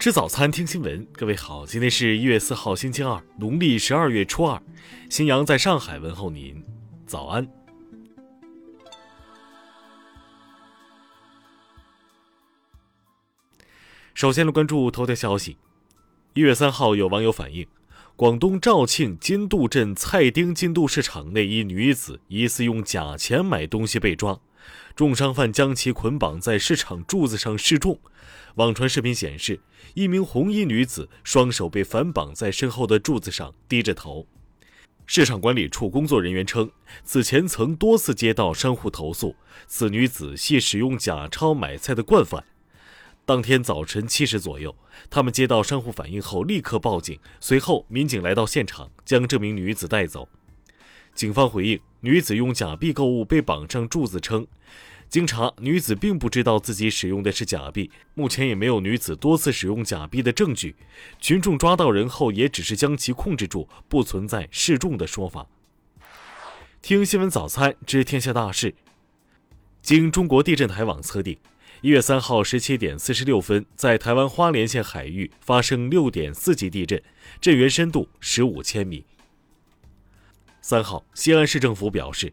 [0.00, 1.06] 吃早餐，听新闻。
[1.12, 4.58] 各位好，今天是一月四号，星期二，农历十二月初二。
[5.10, 6.64] 新阳在上海问候您，
[7.06, 7.46] 早安。
[14.14, 15.58] 首先来关注头条消息。
[16.32, 17.66] 一月三号，有网友反映，
[18.20, 24.38] 广东肇庆金渡镇菜丁金渡市场内一女子疑似用假钱买东西被抓。
[24.94, 27.98] 重伤犯将其捆绑在市场柱子上示众。
[28.56, 29.58] 网传视频显示，
[29.94, 34.26] 一名红衣女子双手被反绑在身后的柱子上，低着头。
[35.06, 36.70] 市场管理处工作人员称，
[37.02, 39.34] 此前曾多次接到商户投诉，
[39.66, 42.44] 此女子系使用假钞买菜的惯犯。
[43.24, 44.74] 当天早晨七时左右，
[45.08, 47.18] 他们接到商户反映后，立刻报警。
[47.38, 50.28] 随后，民警来到现场，将这名女子带走。
[51.14, 54.46] 警方回应，女子用假币购物被绑上柱子，称
[55.08, 60.76] 经查，女子并不知道自己使用的是假币，目前也没有女子多次使用假币的证据。
[61.20, 65.46] 群众抓到人后，也只是将其控制住，不存在示众的说法。
[66.80, 68.74] 听新闻早餐知天下大事。
[69.82, 71.38] 经中国地震台网测定，
[71.82, 77.02] 一月三号十七点四十六分，在台湾花莲县海域发生六点四级地震，
[77.40, 79.02] 震源深度十五千米。
[80.60, 82.30] 三号，西安市政府表示，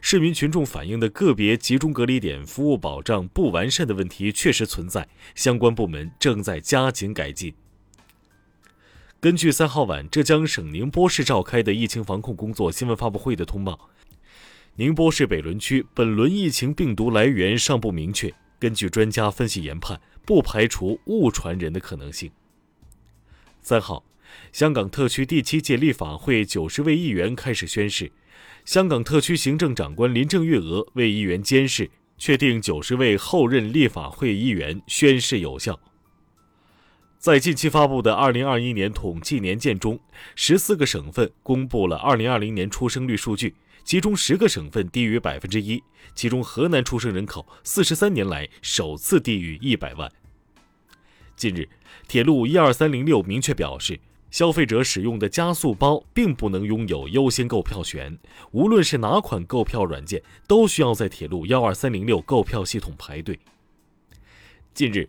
[0.00, 7.54] 市民群众反映的个别集中隔离点服务保障不完善的问题确实存在，相关部门正在加紧改进。
[9.20, 13.90] 根据三号晚浙江省宁波市召开的疫情防控工作新闻发布会的通报，
[14.74, 22.30] 宁波市北仑区本轮疫情病毒来源尚不明确，根据专家分析研判，不排除误传人的可能性。
[23.60, 24.04] 三号。
[24.52, 28.12] 香港特区第七届立法会九十位议员开始宣誓，
[28.62, 35.80] 香港特区行政长官林郑月娥为议员监誓，确定九十位后任立法会议员宣誓有效。
[37.18, 39.98] 在近期发布的二零二一年统计年鉴中，
[40.36, 43.54] 十四个省份公布了二零二零年出生率数据，
[43.88, 45.82] 其中十个省份低于百分之一，
[46.14, 50.12] 其中河南出生人口四十三年来首次低于一百万。
[51.36, 51.66] 近日，
[52.06, 53.98] 铁路一二三零六明确表示。
[54.30, 58.18] 消费者使用的加速包并不能拥有优先购票权，
[58.50, 63.38] 无论是哪款购票软件，都需要在铁路幺二三零六购票系统排队。
[64.74, 65.08] 近日，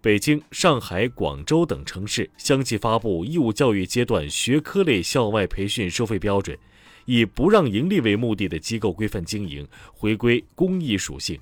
[0.00, 6.58] 北京、上海、广州等城市相继发布义务教育阶段学科类校外培训收费标准，
[7.04, 11.40] 以不让盈利为目的的机构规范经营，回归公益属性。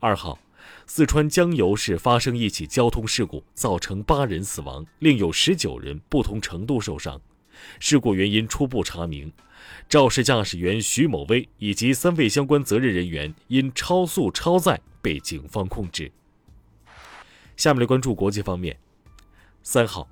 [0.00, 0.38] 二号。
[0.86, 7.20] 四川江油市发生一起交通事故，造成八人死亡，另有十九人不同程度受伤。
[7.78, 9.30] 事故原因初步查明，
[9.88, 16.10] 肇事驾驶员徐某威以及三位相关责任人员因超速超载被警方控制。
[17.56, 18.78] 下面来关注国际方面，
[19.62, 20.08] 三号。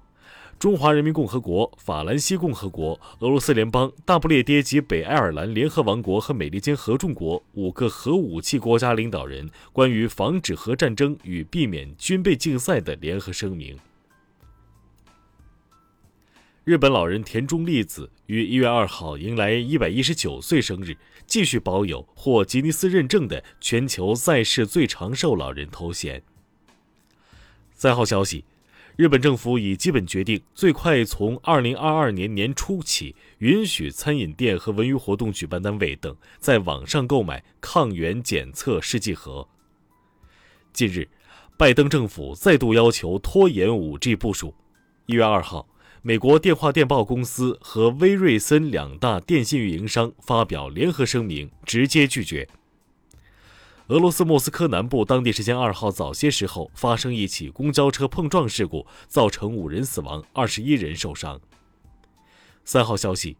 [0.59, 13.78] 中华人民共和国、法兰西共和国、俄罗斯联邦、大不列颠及北爱尔兰联合王国和美利坚合众国五个核武器国家领导人关于防止核战争与避免军备竞赛的联合声明。
[16.65, 20.97] 日本老人田中利子于一月二号迎来一百一十九岁生日，
[21.27, 26.22] 继续保有获吉尼斯认证的全球在世最长寿老人头衔。
[27.75, 28.45] 三号消息。
[28.97, 39.47] 日本政府已基本决定，最快从二零二二年年初起，允许餐饮店和文娱活动举办单位等在网上购买抗原检测试剂盒。
[40.73, 41.07] 近日，
[41.59, 44.55] 拜登政府再度要求拖延五 G 部署。
[45.05, 45.69] 一月二号，
[46.01, 52.49] 美国电话电报公司和威瑞森两大电信运营商发表联合声明，直接拒绝。
[53.88, 61.41] 俄罗斯莫斯科南部当地时间二号早些时候发生一起公交车碰撞事故，造成五人死亡，二十一人受伤。
[62.64, 63.36] 三号消息，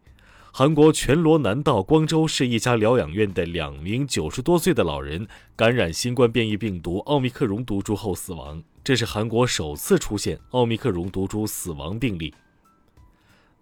[0.53, 12.33] 韩国全罗南道光州市一家疗养院的两名九十多岁的老人感染新冠变异病毒奥密克戎毒株后死亡，这是韩国首次出现奥密克戎毒株死亡病例。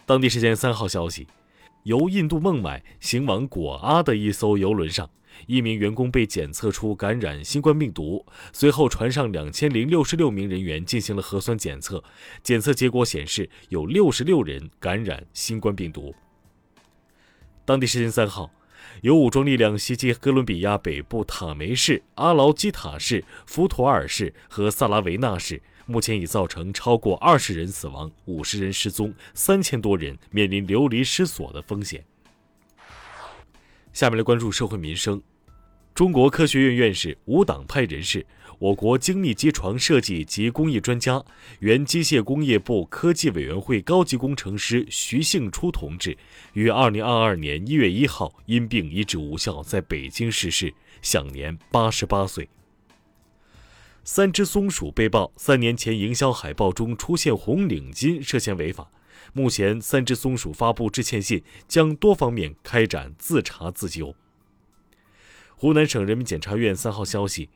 [0.05, 1.25] 当地时间三号消息，
[1.81, 5.09] 由印度孟买行往果阿的一艘游轮上。
[5.47, 12.03] 一名员工被检测出感染新冠病毒，随后船上两千零六十六名人员进行了核酸检测，
[12.43, 16.13] 检测结果显示有六十六人感染新冠病毒。
[17.65, 18.51] 当地时间三号，
[19.01, 32.05] 有武装力量袭击哥伦比亚北部塔梅市、阿劳基塔市、福图尔市和萨拉维纳市，目前已造成超过二十人死亡、五十人失踪、三千多人面临流离失所的风险。
[33.95, 35.21] 下面来关注社会民生。
[35.93, 38.25] 中国科学院院士、无党派人士。
[38.59, 41.23] 我国精密机床设计及工艺专家、
[41.59, 46.17] 原机械工业部科技委员会高级工程师徐幸初同志，
[46.51, 52.49] 于二零二二年一月一号因病医治无效，在北京逝世，享年八十八岁。
[54.03, 58.89] 三只松鼠被曝三年前营销海报中出现红领巾，涉嫌违法。
[59.33, 64.15] 目前，三只松鼠发布致歉信，将多方面开展自查自纠。
[65.55, 67.49] 湖南省人民检察院三号消息。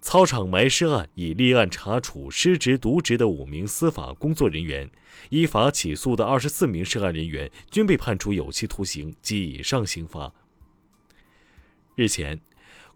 [0.00, 4.90] 操场埋尸案已立案查处失职渎职的五名司法工作人员，
[5.28, 10.32] 依法起诉的二十四名涉案人员均被判处有期徒刑及以上刑罚。
[11.94, 12.40] 日前，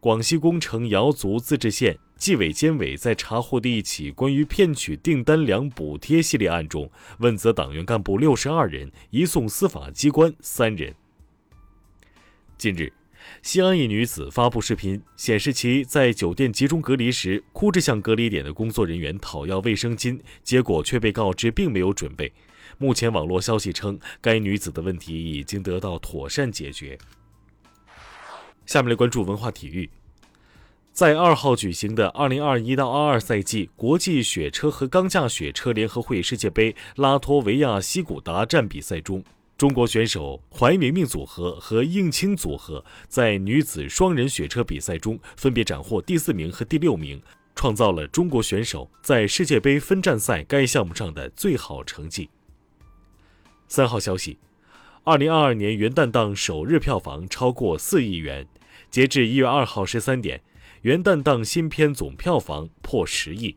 [0.01, 10.95] 广西工程瑶族自治县纪委监委在查获的一起关于骗取订单粮补贴系列案中，问责党员干部六十二人，移送司法机关三人。
[12.57, 12.93] 近日。
[13.43, 22.33] 西安一女子发布视频，显示其在酒店集中隔离时，哭着向隔离点的工作人员讨要卫生巾，结果却被告知并没有准备。
[22.79, 26.99] 目前网络消息称，该女子的问题已经得到妥善解决。
[28.71, 29.91] 下面来关注文化体育，
[30.93, 39.25] 在二号举行的二零二一到二二赛季国际雪车和钢架雪车联合会世界杯拉脱维亚西古达站比赛中。
[39.59, 47.21] 中国选手怀明明组合和应清组合在女子双人雪车比赛中分别斩获第四名和第六名，
[47.57, 52.31] 创造了中国选手在世界杯分站赛该项目上的最好成绩。
[53.67, 54.39] 三号消息，
[55.03, 58.47] 二零二二年元旦档首日票房超过四亿元，
[58.91, 60.43] 截至一月二号十三点，
[60.83, 63.57] 元旦档新片总票房破十亿。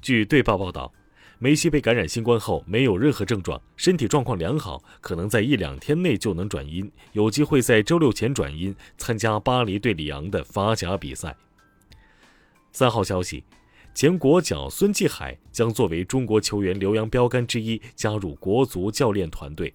[0.00, 0.92] 据对报报道。
[1.38, 11.36] 梅西被感染新冠后没有任何症状，身体状况良好，可能在一两天内就能转阴，有机会在周六前转阴，参加巴黎对里昂的法甲比赛。
[12.72, 13.44] 三号消息，
[13.94, 19.74] 前国脚孙继海将作为中国球员留洋标杆之一，加入国足教练团队。